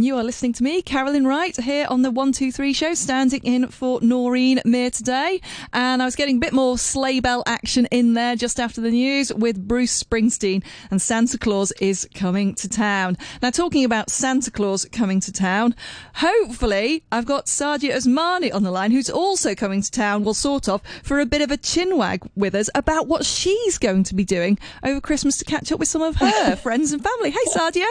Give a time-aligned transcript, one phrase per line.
[0.00, 3.98] You are listening to me, Carolyn Wright, here on the 123 show, standing in for
[4.00, 5.40] Noreen Mir today.
[5.72, 8.92] And I was getting a bit more sleigh bell action in there just after the
[8.92, 13.18] news with Bruce Springsteen and Santa Claus is coming to town.
[13.42, 15.74] Now, talking about Santa Claus coming to town,
[16.14, 20.68] hopefully I've got Sadia Osmani on the line, who's also coming to town, well, sort
[20.68, 24.24] of, for a bit of a chinwag with us about what she's going to be
[24.24, 27.32] doing over Christmas to catch up with some of her friends and family.
[27.32, 27.86] Hey, Sadia.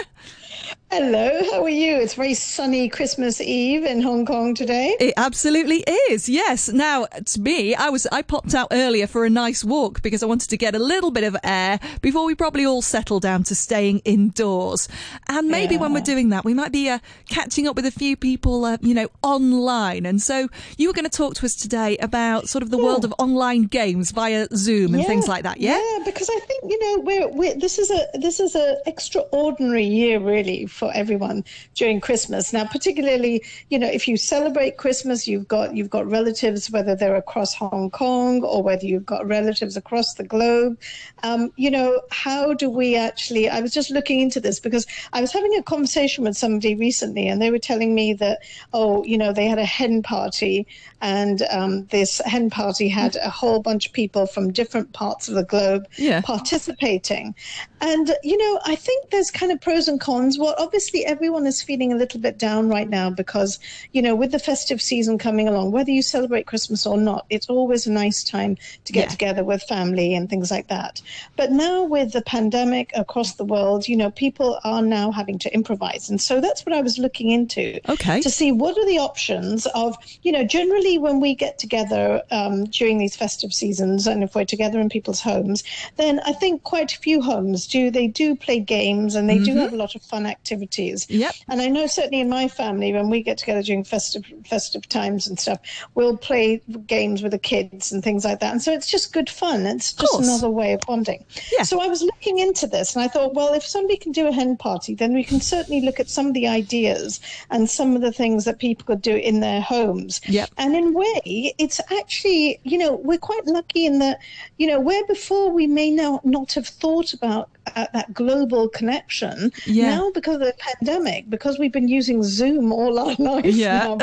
[0.90, 1.98] Hello, how are you?
[1.98, 4.96] It's very sunny Christmas Eve in Hong Kong today.
[5.02, 6.30] It absolutely is.
[6.30, 6.70] Yes.
[6.70, 10.28] Now, to me, I was I popped out earlier for a nice walk because I
[10.28, 13.54] wanted to get a little bit of air before we probably all settle down to
[13.54, 14.88] staying indoors.
[15.28, 15.82] And maybe yeah.
[15.82, 18.78] when we're doing that, we might be uh, catching up with a few people, uh,
[18.80, 20.06] you know, online.
[20.06, 20.48] And so
[20.78, 22.86] you were going to talk to us today about sort of the yeah.
[22.86, 25.08] world of online games via Zoom and yeah.
[25.08, 25.60] things like that.
[25.60, 25.78] Yeah.
[25.78, 29.84] Yeah, because I think you know we're, we're this is a this is a extraordinary
[29.84, 31.44] year really for everyone
[31.76, 32.54] during Christmas.
[32.54, 37.16] Now, particularly, you know, if you celebrate Christmas, you've got you've got relatives, whether they're
[37.16, 40.80] across Hong Kong or whether you've got relatives across the globe.
[41.24, 43.50] Um, you know, how do we actually?
[43.50, 47.28] I was just looking into this because I was having a conversation with somebody recently,
[47.28, 48.40] and they were telling me that
[48.74, 50.68] oh, you know, they had a hen party,
[51.02, 55.36] and um, this hen party had a whole bunch of people from different parts of
[55.36, 56.22] the globe yeah.
[56.22, 57.36] participating,
[57.80, 60.40] and you know, I think there's kind of pros and cons.
[60.40, 63.60] Well, obviously everyone is feeling a little bit down right now because,
[63.92, 67.50] you know, with the festive season coming along, whether you celebrate Christmas or not, it's
[67.50, 69.10] always a nice time to get yeah.
[69.10, 71.02] together with family and things like that.
[71.36, 75.54] But now with the pandemic across the world, you know, people are now having to
[75.54, 76.10] improvise.
[76.10, 77.80] And so that's what I was looking into.
[77.90, 78.22] Okay.
[78.22, 82.66] To see what are the options of, you know, generally when we get together um,
[82.66, 85.64] during these festive seasons and if we're together in people's homes,
[85.98, 89.46] then I think quite a few homes do, they do play games and they mm-hmm.
[89.46, 91.06] do have a lot of fun activities.
[91.10, 91.34] Yep.
[91.50, 95.28] And I know certainly in my family, when we get together during festive festive times
[95.28, 95.60] and stuff,
[95.96, 98.52] we'll play games with the kids and things like that.
[98.52, 99.66] And so it's just good fun.
[99.66, 101.26] It's just another way of bonding.
[101.52, 101.64] Yeah.
[101.64, 104.32] So I was looking into this and I thought, well, if somebody can do a
[104.32, 107.20] hen party, then we can certainly look at some of the ideas
[107.50, 110.22] and some of the things that people could do in their homes.
[110.28, 110.50] Yep.
[110.58, 114.20] And in a way, it's actually, you know, we're quite lucky in that,
[114.58, 119.52] you know, where before we may now not have thought about uh, that global connection.
[119.66, 119.96] Yeah.
[119.96, 123.46] Now, because of the pandemic, because we've been using Zoom all our life.
[123.46, 123.96] Yeah,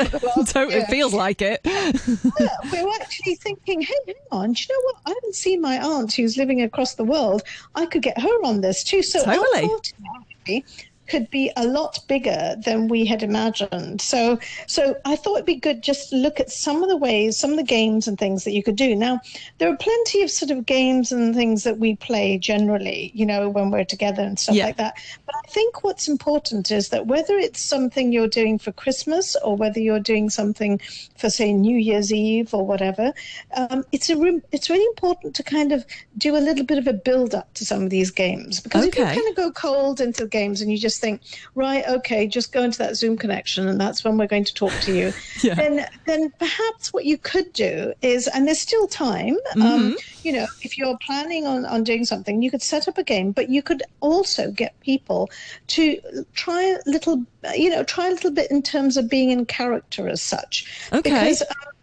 [0.47, 1.61] totally year, feels like it.
[1.63, 4.95] yeah, were actually thinking, hey, hang on, do you know what?
[5.05, 7.43] I haven't seen my aunt who's living across the world.
[7.75, 9.01] I could get her on this too.
[9.01, 10.63] So totally
[11.07, 14.01] could be a lot bigger than we had imagined.
[14.01, 17.37] So, so I thought it'd be good just to look at some of the ways,
[17.37, 18.95] some of the games and things that you could do.
[18.95, 19.19] Now,
[19.57, 23.49] there are plenty of sort of games and things that we play generally, you know,
[23.49, 24.65] when we're together and stuff yeah.
[24.65, 24.95] like that.
[25.25, 29.55] But I think what's important is that whether it's something you're doing for Christmas or
[29.55, 30.79] whether you're doing something
[31.17, 33.13] for, say, New Year's Eve or whatever,
[33.55, 35.85] um, it's a it's really important to kind of
[36.17, 39.01] do a little bit of a build up to some of these games because okay.
[39.01, 41.21] if you kind of go cold into the games and you just just think,
[41.55, 44.71] right, okay, just go into that Zoom connection, and that's when we're going to talk
[44.81, 45.13] to you.
[45.43, 45.55] yeah.
[45.55, 49.35] Then, then perhaps what you could do is, and there's still time.
[49.55, 49.65] Um, mm-hmm.
[49.65, 53.03] Um, you know, if you're planning on on doing something, you could set up a
[53.03, 55.29] game, but you could also get people
[55.67, 55.99] to
[56.33, 57.23] try a little,
[57.55, 60.65] you know, try a little bit in terms of being in character as such.
[60.93, 61.01] Okay.
[61.01, 61.74] Because, um,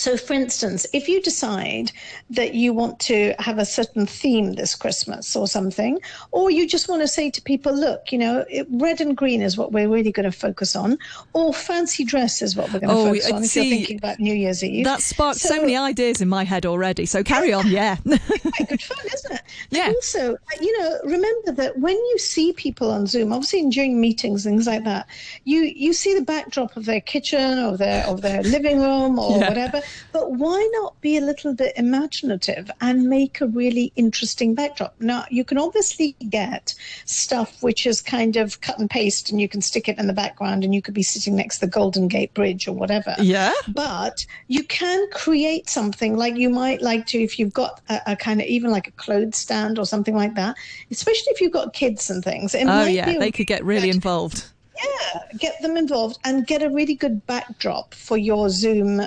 [0.00, 1.92] so, for instance, if you decide
[2.30, 6.00] that you want to have a certain theme this Christmas or something,
[6.30, 9.42] or you just want to say to people, look, you know, it, red and green
[9.42, 10.96] is what we're really going to focus on,
[11.34, 13.98] or fancy dress is what we're going to oh, focus on see, if you're thinking
[13.98, 14.86] about New Year's Eve.
[14.86, 17.04] That sparked so, so, many ideas in my head already.
[17.04, 17.96] So, carry on, yeah.
[18.06, 19.42] quite good fun, isn't it?
[19.68, 19.86] Yeah.
[19.86, 24.44] And also, you know, remember that when you see people on Zoom, obviously during meetings,
[24.44, 25.06] things like that,
[25.44, 29.30] you, you see the backdrop of their kitchen or their, of their living room or
[29.38, 29.48] yeah.
[29.48, 34.94] whatever but why not be a little bit imaginative and make a really interesting backdrop?
[35.00, 36.74] Now, you can obviously get
[37.04, 40.12] stuff which is kind of cut and paste and you can stick it in the
[40.12, 43.14] background and you could be sitting next to the Golden Gate Bridge or whatever.
[43.18, 43.52] Yeah.
[43.68, 48.16] But you can create something like you might like to if you've got a, a
[48.16, 50.56] kind of even like a clothes stand or something like that,
[50.90, 52.54] especially if you've got kids and things.
[52.54, 53.18] It oh, yeah.
[53.18, 54.44] They could get really involved
[54.84, 59.02] yeah, get them involved and get a really good backdrop for your Zoom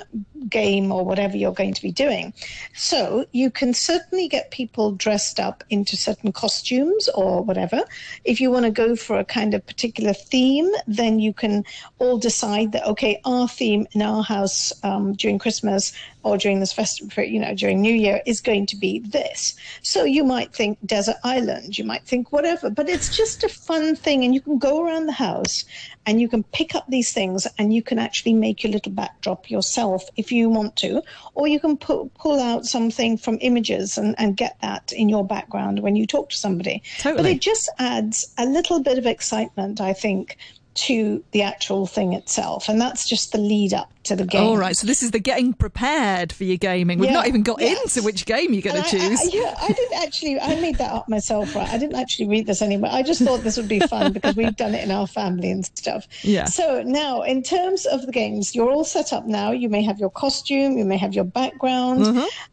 [0.48, 2.32] game or whatever you're going to be doing.
[2.74, 7.82] So you can certainly get people dressed up into certain costumes or whatever.
[8.24, 11.64] If you want to go for a kind of particular theme, then you can
[11.98, 15.92] all decide that, okay, our theme in our house um, during Christmas
[16.24, 19.54] or during this festival, you know, during New Year is going to be this.
[19.82, 23.94] So you might think desert island, you might think whatever, but it's just a fun
[23.94, 25.64] thing and you can go around the house
[26.06, 29.50] and you can pick up these things and you can actually make your little backdrop
[29.50, 31.02] yourself if you want to,
[31.34, 35.24] or you can pu- pull out something from images and, and get that in your
[35.24, 36.82] background when you talk to somebody.
[36.98, 37.22] Totally.
[37.22, 40.36] But it just adds a little bit of excitement, I think,
[40.74, 42.68] to the actual thing itself.
[42.68, 44.42] And that's just the lead up to the game.
[44.42, 46.98] All right, so this is the getting prepared for your gaming.
[46.98, 49.34] We've Yeah, not even got into which game you're going And to I- I- choose.
[49.34, 50.38] yeah, I didn't actually.
[50.40, 51.68] I made that up myself, right?
[51.68, 52.90] I didn't actually read this anywhere.
[52.92, 55.64] I just thought this would be fun because we've done it in our family and
[55.64, 56.06] stuff.
[56.22, 56.44] Yeah.
[56.46, 59.52] So now, in terms of the games, you're all set up now.
[59.52, 62.04] You may have your costume, you may have your background.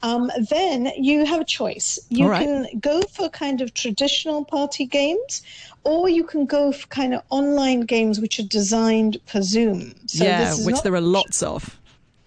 [0.04, 2.00] Um, then you have a choice.
[2.10, 2.30] You Mm-hmm.
[2.32, 2.46] Right.
[2.72, 5.42] can go for kind of traditional party games,
[5.84, 9.94] or you can go for kind of online games which are designed for Zoom.
[10.08, 11.80] So yeah, which not there are lots of.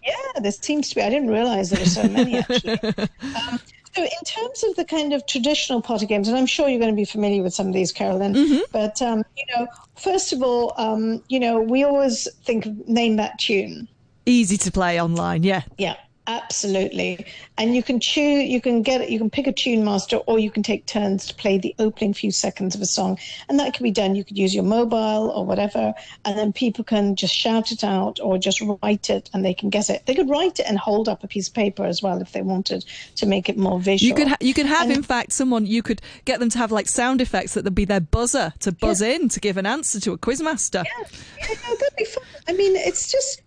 [0.04, 1.02] yeah, there seems to be.
[1.02, 2.78] I didn't realize there were so many actually.
[2.80, 3.60] um,
[3.94, 6.90] so, in terms of the kind of traditional party games, and I'm sure you're going
[6.90, 8.60] to be familiar with some of these, Carolyn, Mm-hmm.
[8.72, 13.14] but um, you know, first of all, um, you know, we always think of name
[13.16, 13.86] that tune.
[14.26, 15.62] Easy to play online, yeah.
[15.78, 15.94] Yeah,
[16.26, 17.26] absolutely.
[17.56, 20.38] And you can choose, you can get it, you can pick a tune master, or
[20.38, 23.18] you can take turns to play the opening few seconds of a song,
[23.48, 24.14] and that can be done.
[24.14, 25.94] You could use your mobile or whatever,
[26.24, 29.70] and then people can just shout it out or just write it, and they can
[29.70, 30.06] guess it.
[30.06, 32.42] They could write it and hold up a piece of paper as well if they
[32.42, 32.84] wanted
[33.16, 34.08] to make it more visual.
[34.08, 36.58] You could ha- you could have, And- in fact, someone you could get them to
[36.58, 39.66] have like sound effects that would be their buzzer to buzz in to give an
[39.66, 40.84] answer to a quizmaster.
[40.84, 42.24] yeah, no, that'd be fun.
[42.48, 43.42] I mean, it's just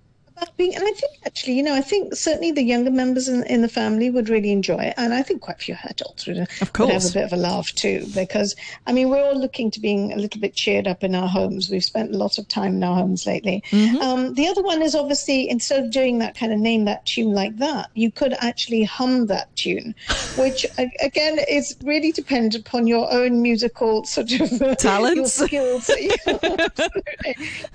[0.58, 3.62] being, and I think actually, you know, I think certainly the younger members in, in
[3.62, 6.78] the family would really enjoy it, and I think quite a few adults would, Of
[6.80, 8.56] would have a bit of a laugh too, because
[8.86, 11.70] I mean, we're all looking to being a little bit cheered up in our homes.
[11.70, 13.64] We've spent a lot of time in our homes lately.
[13.72, 13.98] Mm-hmm.
[13.98, 17.34] Um, the other one is obviously instead of doing that kind of name that tune
[17.34, 19.96] like that, you could actually hum that tune,
[20.38, 25.34] which again is really dependent upon your own musical sort of uh, Talents.
[25.34, 25.90] skills.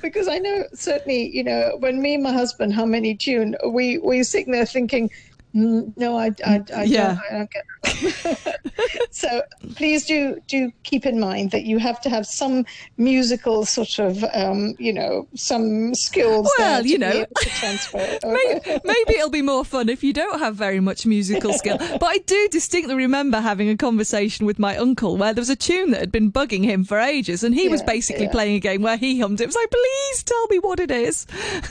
[0.01, 3.99] Because I know certainly, you know, when me and my husband hum many tune, we
[3.99, 5.11] we sitting there thinking.
[5.55, 7.15] "Mm, No, I, I, I, Yeah.
[7.15, 7.65] don't, I don't get
[9.11, 9.43] so
[9.75, 12.65] please do do keep in mind that you have to have some
[12.97, 16.51] musical sort of, um, you know, some skills.
[16.59, 18.35] Well, you know, able to transfer it over.
[18.35, 21.79] Maybe, maybe it'll be more fun if you don't have very much musical skill.
[22.03, 25.57] But I do distinctly remember having a conversation with my uncle where there was a
[25.57, 28.31] tune that had been bugging him for ages, and he was basically yeah.
[28.31, 29.45] playing a game where he hummed it.
[29.45, 31.27] It was like, please tell me what it is.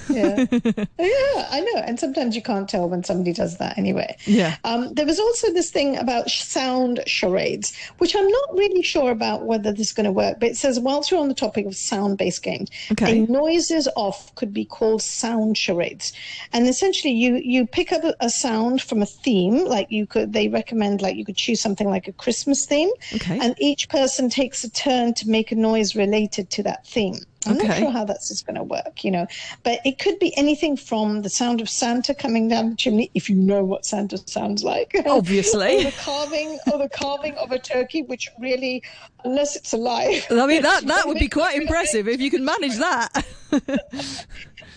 [0.10, 0.45] yeah.
[0.51, 1.81] yeah, I know.
[1.81, 4.16] And sometimes you can't tell when somebody does that anyway.
[4.26, 4.58] Yeah.
[4.64, 9.46] Um, there was also this thing about sound charades, which I'm not really sure about
[9.46, 10.40] whether this is going to work.
[10.40, 13.20] But it says, whilst you're on the topic of sound-based games, Okay.
[13.24, 16.14] a noises off could be called sound charades,
[16.54, 20.34] and essentially you you pick up a, a sound from a theme, like you could.
[20.34, 23.40] They recommend like you could choose something like a Christmas theme, Okay.
[23.42, 27.20] and each person takes a turn to make a noise related to that theme.
[27.46, 29.26] I'm not sure how that's just going to work, you know,
[29.64, 33.30] but it could be anything from the sound of Santa coming down the chimney, if
[33.30, 34.94] you know what Santa sounds like.
[35.06, 35.80] Obviously.
[35.80, 38.84] or the carving, or the carving of a turkey, which really,
[39.24, 40.26] unless it's alive.
[40.30, 43.26] I mean, that, that would be quite impressive if you can manage that.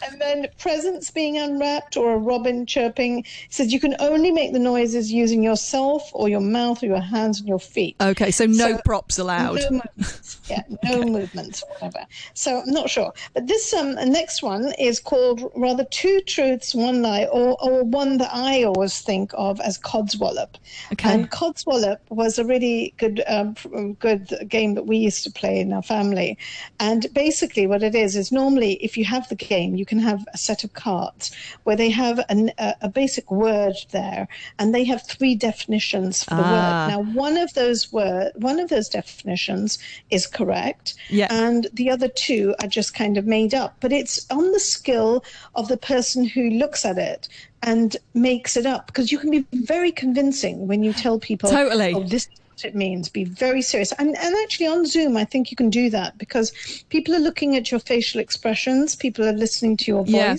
[0.07, 3.21] And then presents being unwrapped or a robin chirping.
[3.21, 7.01] It says you can only make the noises using yourself or your mouth or your
[7.01, 7.97] hands and your feet.
[8.01, 9.61] Okay, so no So- props allowed.
[9.61, 10.41] No movements.
[10.51, 12.05] Yeah, no movements whatever.
[12.35, 13.13] So I'm not sure.
[13.33, 18.19] But this um next one is called rather two truths, one lie, or or one
[18.19, 20.57] that I always think of as Codswallop.
[20.93, 21.13] Okay.
[21.15, 23.55] And Codswallop was a really good um,
[24.01, 26.37] good game that we used to play in our family.
[26.81, 30.25] And basically, what it is is normally if you have the game, you can have
[30.35, 31.31] a set of cards
[31.65, 34.27] where they have an, a, a basic word there,
[34.59, 36.87] and they have three definitions for the Ah.
[36.87, 36.93] word.
[36.93, 39.79] Now, one of those word, one of those definitions
[40.11, 41.29] is correct, Yeah.
[41.31, 43.77] and the other two are just kind of made up.
[43.81, 47.29] But it's on the skill of the person who looks at it
[47.63, 51.95] and makes it up, because you can be very convincing when you tell people, Totally.
[51.95, 52.29] "Oh, this."
[52.63, 53.09] What It means.
[53.09, 56.53] Be very serious, and and actually on Zoom, I think you can do that because
[56.89, 60.37] people are looking at your facial expressions, people are listening to your Yeah.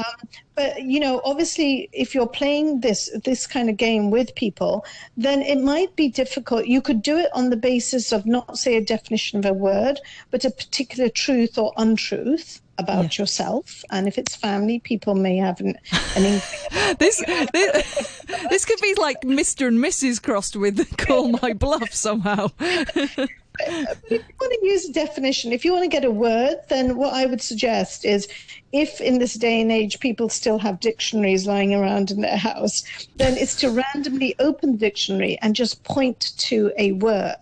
[0.00, 4.84] Um, but you know, obviously, if you're playing this this kind of game with people,
[5.16, 6.66] then it might be difficult.
[6.66, 10.00] You could do it on the basis of not say a definition of a word,
[10.30, 13.84] but a particular truth or untruth about yourself.
[13.90, 15.76] And if it's family, people may have an,
[16.16, 16.42] an.
[16.98, 19.68] This, this this could be like Mr.
[19.68, 20.20] and Mrs.
[20.20, 22.48] crossed with Call My Bluff somehow.
[23.66, 26.96] if you want to use a definition, if you want to get a word, then
[26.96, 28.28] what I would suggest is
[28.72, 32.84] if in this day and age people still have dictionaries lying around in their house,
[33.16, 37.36] then it's to randomly open the dictionary and just point to a word.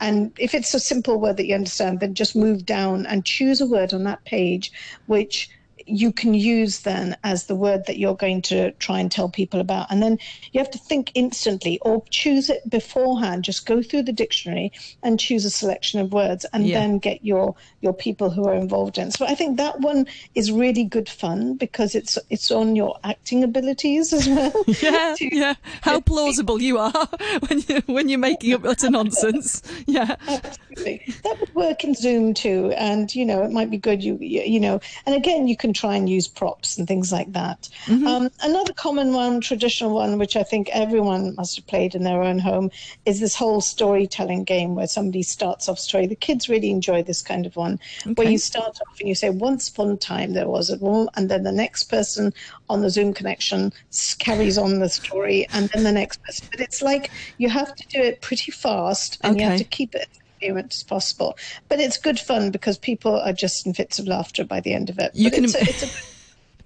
[0.00, 3.60] and if it's a simple word that you understand, then just move down and choose
[3.60, 4.70] a word on that page
[5.06, 5.48] which
[5.86, 9.60] you can use then as the word that you're going to try and tell people
[9.60, 9.86] about.
[9.90, 10.18] And then
[10.52, 13.44] you have to think instantly or choose it beforehand.
[13.44, 16.80] Just go through the dictionary and choose a selection of words and yeah.
[16.80, 19.10] then get your your people who are involved in.
[19.10, 23.44] So I think that one is really good fun because it's it's on your acting
[23.44, 24.64] abilities as well.
[24.82, 25.54] yeah, to, yeah.
[25.82, 26.92] How plausible you are
[27.48, 29.62] when you when you're making up utter nonsense.
[29.86, 30.16] Yeah.
[30.26, 31.14] Absolutely.
[31.22, 32.72] That would work in Zoom too.
[32.76, 35.72] And you know, it might be good you you, you know, and again you can
[35.76, 37.68] try and use props and things like that.
[37.86, 38.06] Mm-hmm.
[38.06, 42.22] Um, another common one, traditional one, which I think everyone must have played in their
[42.22, 42.70] own home,
[43.04, 46.06] is this whole storytelling game where somebody starts off story.
[46.06, 48.14] The kids really enjoy this kind of one, okay.
[48.14, 51.08] where you start off and you say, "Once upon a time there was a woman,"
[51.16, 52.32] and then the next person
[52.68, 53.72] on the Zoom connection
[54.18, 56.48] carries on the story, and then the next person.
[56.50, 59.44] But it's like you have to do it pretty fast, and okay.
[59.44, 60.08] you have to keep it
[60.72, 61.36] as possible.
[61.68, 64.90] But it's good fun because people are just in fits of laughter by the end
[64.90, 65.12] of it.
[65.14, 65.44] You but can.
[65.44, 65.88] It's a, it's a,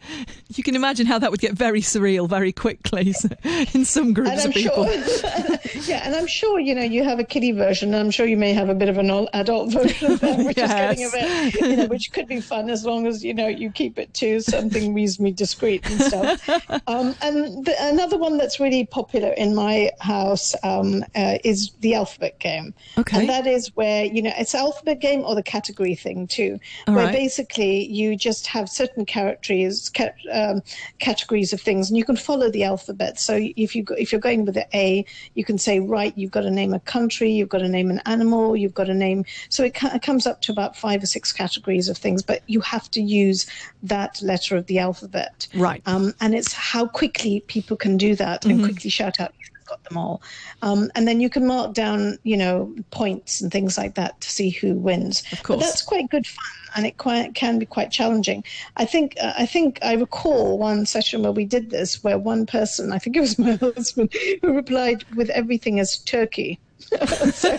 [0.55, 3.15] you can imagine how that would get very surreal very quickly
[3.75, 4.87] in some groups of people.
[4.87, 7.95] Sure, yeah, and I'm sure you know you have a kiddie version.
[7.95, 10.71] I'm sure you may have a bit of an adult version of that, which yes.
[10.71, 13.49] is getting a bit, you know, which could be fun as long as you know
[13.49, 16.49] you keep it to something reasonably discreet and stuff.
[16.87, 21.95] Um, and the, another one that's really popular in my house um, uh, is the
[21.95, 22.75] alphabet game.
[22.99, 26.59] Okay, and that is where you know it's alphabet game or the category thing too,
[26.87, 27.13] All where right.
[27.13, 29.90] basically you just have certain characters
[30.33, 30.63] um,
[30.99, 33.19] categories of things, and you can follow the alphabet.
[33.19, 35.05] So if you go, if you're going with the A,
[35.35, 38.01] you can say right, you've got to name a country, you've got to name an
[38.07, 39.25] animal, you've got to name.
[39.49, 42.61] So it, it comes up to about five or six categories of things, but you
[42.61, 43.47] have to use
[43.83, 45.47] that letter of the alphabet.
[45.55, 45.83] Right.
[45.87, 48.65] Um, and it's how quickly people can do that and mm-hmm.
[48.65, 49.33] quickly shout out
[49.71, 50.21] got them all.
[50.63, 54.31] Um, and then you can mark down, you know, points and things like that to
[54.31, 55.23] see who wins.
[55.33, 55.59] Of course.
[55.59, 56.45] But that's quite good fun
[56.77, 58.45] and it quite, can be quite challenging.
[58.77, 62.47] I think uh, I think I recall one session where we did this, where one
[62.47, 64.13] person, I think it was my husband,
[64.43, 66.59] who replied with everything as turkey.
[66.81, 67.59] So,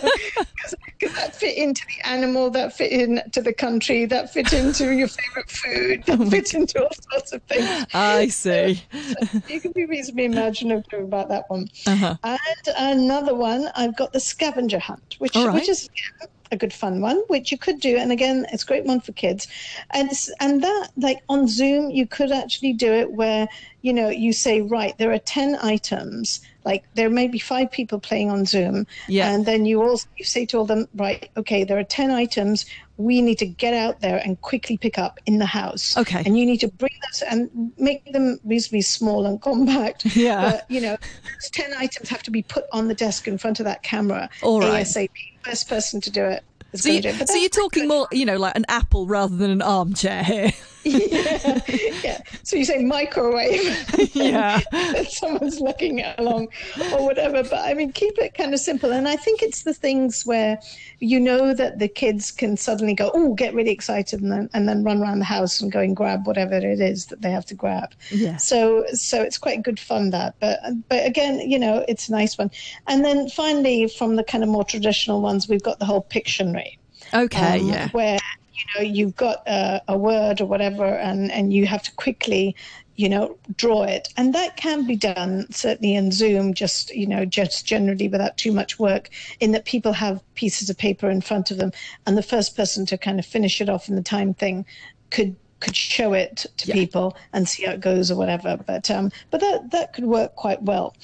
[0.98, 5.08] because that fit into the animal, that fit into the country, that fit into your
[5.08, 7.86] favorite food, that oh fit into all sorts of things.
[7.94, 8.82] I see.
[8.92, 11.68] So, you can be reasonably imaginative about that one.
[11.86, 12.16] Uh-huh.
[12.22, 12.38] And
[12.76, 15.54] another one, I've got the scavenger hunt, which right.
[15.54, 15.88] which is
[16.52, 17.96] a good fun one, which you could do.
[17.96, 19.48] And again, it's a great one for kids.
[19.90, 23.48] And and that like on Zoom, you could actually do it where
[23.80, 26.40] you know you say right, there are ten items.
[26.64, 29.30] Like there may be five people playing on Zoom, yeah.
[29.30, 32.66] and then you also you say to all them, right, okay, there are ten items.
[32.98, 35.96] We need to get out there and quickly pick up in the house.
[35.96, 40.06] Okay, and you need to bring those and make them reasonably small and compact.
[40.16, 40.96] Yeah, but, you know,
[41.34, 44.30] those ten items have to be put on the desk in front of that camera.
[44.42, 44.86] All right.
[44.86, 45.10] ASAP
[45.42, 46.44] first person to do it.
[46.74, 50.22] So, you, so you're talking more, you know, like an apple rather than an armchair
[50.24, 50.52] here.
[50.84, 51.60] yeah,
[52.02, 52.20] yeah.
[52.42, 54.10] So you say microwave.
[54.14, 54.60] yeah.
[55.08, 56.48] someone's looking along
[56.92, 57.42] or whatever.
[57.42, 58.92] But I mean, keep it kind of simple.
[58.92, 60.58] And I think it's the things where
[60.98, 64.68] you know that the kids can suddenly go, oh, get really excited and then, and
[64.68, 67.46] then run around the house and go and grab whatever it is that they have
[67.46, 67.92] to grab.
[68.10, 68.36] Yeah.
[68.36, 70.34] So, so it's quite good fun that.
[70.40, 72.50] But, but again, you know, it's a nice one.
[72.86, 76.78] And then finally, from the kind of more traditional ones, we've got the whole Pictionary.
[77.14, 77.88] Okay, um, yeah.
[77.90, 78.18] Where
[78.62, 82.56] you know you've got a, a, word or whatever, and and you have to quickly
[82.96, 87.24] you know draw it, and that can be done certainly in Zoom, just you know
[87.24, 89.10] just generally without too much work.
[89.40, 91.72] In that people have pieces of paper in front of them,
[92.06, 94.64] and the first person to kind of finish it off in the time thing
[95.10, 96.74] could could show it to yeah.
[96.74, 98.58] people and see how it goes or whatever.
[98.66, 100.94] But um, but that that could work quite well.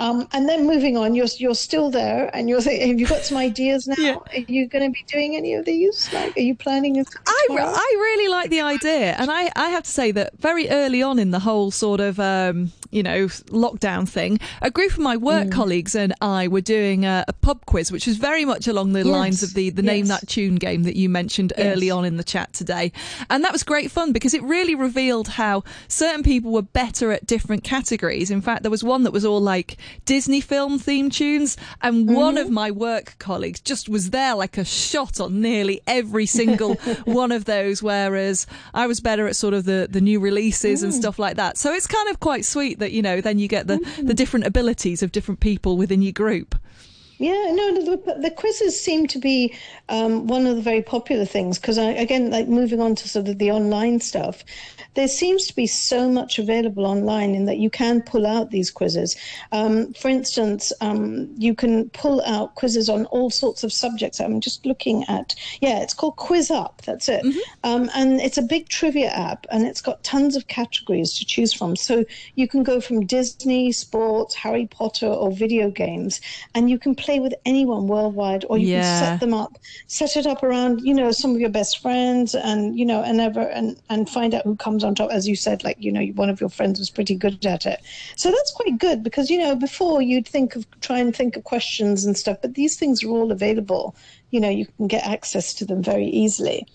[0.00, 3.22] Um, and then moving on, you're you're still there, and you're saying, have you got
[3.22, 3.96] some ideas now?
[3.98, 4.16] Yeah.
[4.32, 6.12] Are you going to be doing any of these?
[6.12, 6.98] Like, are you planning?
[6.98, 11.02] I, I really like the idea, and I, I have to say that very early
[11.02, 15.16] on in the whole sort of um, you know lockdown thing, a group of my
[15.16, 15.52] work mm.
[15.52, 19.00] colleagues and I were doing a, a, pub quiz, which was very much along the
[19.00, 19.06] yes.
[19.06, 19.92] lines of the the yes.
[19.92, 21.76] name that tune game that you mentioned yes.
[21.76, 22.92] early on in the chat today,
[23.30, 27.26] and that was great fun because it really revealed how certain people were better at
[27.26, 28.30] different categories.
[28.30, 31.56] In fact, there was one that was all like Disney film theme tunes.
[31.82, 32.14] And mm-hmm.
[32.14, 36.74] one of my work colleagues just was there like a shot on nearly every single
[37.04, 40.84] one of those, whereas I was better at sort of the, the new releases mm.
[40.84, 41.58] and stuff like that.
[41.58, 44.06] So it's kind of quite sweet that, you know, then you get the, mm.
[44.06, 46.54] the different abilities of different people within your group.
[47.18, 49.54] Yeah, no, the, the quizzes seem to be
[49.88, 53.38] um, one of the very popular things because, again, like moving on to sort of
[53.38, 54.44] the online stuff,
[54.94, 58.70] there seems to be so much available online in that you can pull out these
[58.70, 59.16] quizzes.
[59.50, 64.20] Um, for instance, um, you can pull out quizzes on all sorts of subjects.
[64.20, 66.82] I'm just looking at, yeah, it's called Quiz Up.
[66.84, 67.24] That's it.
[67.24, 67.38] Mm-hmm.
[67.64, 71.52] Um, and it's a big trivia app and it's got tons of categories to choose
[71.52, 71.74] from.
[71.74, 72.04] So
[72.36, 76.20] you can go from Disney, sports, Harry Potter, or video games,
[76.54, 78.82] and you can play with anyone worldwide, or you yeah.
[78.82, 82.34] can set them up, set it up around, you know, some of your best friends,
[82.34, 85.10] and you know, and ever and and find out who comes on top.
[85.10, 87.80] As you said, like you know, one of your friends was pretty good at it,
[88.16, 91.44] so that's quite good because you know, before you'd think of try and think of
[91.44, 93.94] questions and stuff, but these things are all available
[94.30, 96.66] you know you can get access to them very easily.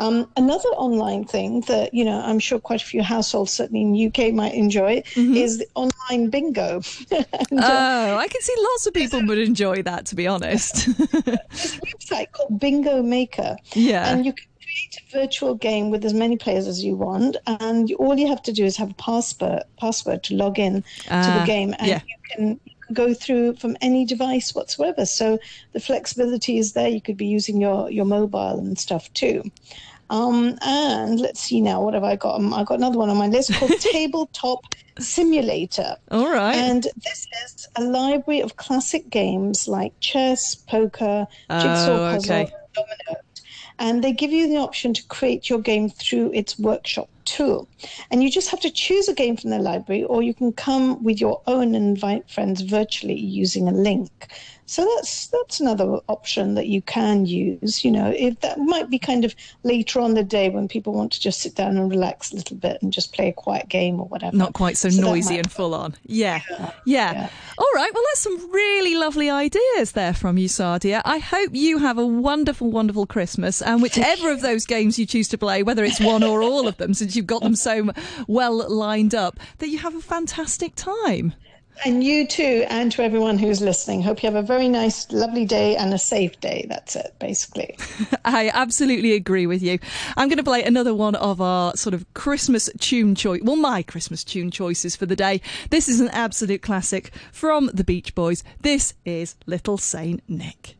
[0.00, 4.08] Um, another online thing that you know I'm sure quite a few households, certainly in
[4.08, 5.34] UK, might enjoy mm-hmm.
[5.34, 6.82] is online bingo.
[7.10, 10.06] and, uh, oh, I can see lots of people would enjoy that.
[10.06, 13.56] To be honest, there's a website called Bingo Maker.
[13.74, 17.36] Yeah, and you can create a virtual game with as many players as you want,
[17.46, 21.22] and all you have to do is have a password password to log in uh,
[21.22, 22.00] to the ah, game, and yeah.
[22.06, 22.60] you can
[22.92, 25.06] go through from any device whatsoever.
[25.06, 25.38] So
[25.72, 26.88] the flexibility is there.
[26.88, 29.42] You could be using your, your mobile and stuff too.
[30.10, 32.36] Um, and let's see now, what have I got?
[32.36, 35.96] Um, I've got another one on my list called Tabletop Simulator.
[36.10, 36.54] All right.
[36.54, 42.52] And this is a library of classic games like chess, poker, jigsaw oh, puzzle, okay.
[42.74, 43.22] domino.
[43.78, 47.68] And they give you the option to create your game through its workshop tool.
[48.10, 51.02] And you just have to choose a game from the library, or you can come
[51.02, 54.28] with your own and invite friends virtually using a link.
[54.72, 57.84] So that's that's another option that you can use.
[57.84, 61.12] You know, if that might be kind of later on the day when people want
[61.12, 64.00] to just sit down and relax a little bit and just play a quiet game
[64.00, 64.34] or whatever.
[64.34, 65.94] Not quite so, so noisy and full on.
[66.06, 66.40] Yeah.
[66.48, 66.70] Yeah.
[66.86, 67.12] yeah.
[67.12, 67.28] yeah.
[67.58, 67.92] All right.
[67.92, 71.02] Well, that's some really lovely ideas there from you, Sadia.
[71.04, 75.28] I hope you have a wonderful, wonderful Christmas, and whichever of those games you choose
[75.28, 77.90] to play, whether it's one or all of them, since you've got them so
[78.26, 81.34] well lined up, that you have a fantastic time.
[81.84, 84.02] And you too, and to everyone who's listening.
[84.02, 86.66] Hope you have a very nice, lovely day and a safe day.
[86.68, 87.76] That's it, basically.
[88.24, 89.78] I absolutely agree with you.
[90.16, 93.40] I'm going to play another one of our sort of Christmas tune choice.
[93.42, 95.40] Well, my Christmas tune choices for the day.
[95.70, 98.44] This is an absolute classic from the Beach Boys.
[98.60, 100.76] This is Little Saint Nick.